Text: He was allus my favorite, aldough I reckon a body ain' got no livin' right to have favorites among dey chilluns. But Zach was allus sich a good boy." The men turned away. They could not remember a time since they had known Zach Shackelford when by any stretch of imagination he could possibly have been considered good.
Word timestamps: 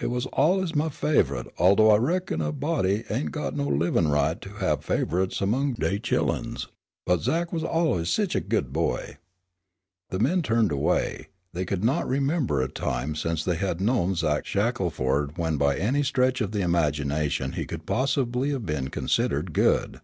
He 0.00 0.06
was 0.06 0.26
allus 0.34 0.74
my 0.74 0.88
favorite, 0.88 1.46
aldough 1.58 1.90
I 1.92 1.96
reckon 1.98 2.40
a 2.40 2.52
body 2.52 3.04
ain' 3.10 3.26
got 3.26 3.54
no 3.54 3.66
livin' 3.68 4.08
right 4.08 4.40
to 4.40 4.48
have 4.54 4.82
favorites 4.82 5.42
among 5.42 5.74
dey 5.74 5.98
chilluns. 5.98 6.68
But 7.04 7.20
Zach 7.20 7.52
was 7.52 7.64
allus 7.64 8.08
sich 8.08 8.34
a 8.34 8.40
good 8.40 8.72
boy." 8.72 9.18
The 10.08 10.18
men 10.18 10.40
turned 10.40 10.72
away. 10.72 11.28
They 11.52 11.66
could 11.66 11.84
not 11.84 12.08
remember 12.08 12.62
a 12.62 12.68
time 12.72 13.14
since 13.14 13.44
they 13.44 13.56
had 13.56 13.78
known 13.78 14.14
Zach 14.14 14.46
Shackelford 14.46 15.36
when 15.36 15.58
by 15.58 15.76
any 15.76 16.02
stretch 16.02 16.40
of 16.40 16.56
imagination 16.56 17.52
he 17.52 17.66
could 17.66 17.84
possibly 17.84 18.52
have 18.52 18.64
been 18.64 18.88
considered 18.88 19.52
good. 19.52 20.00